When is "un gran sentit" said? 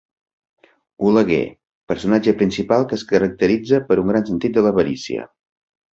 4.05-4.57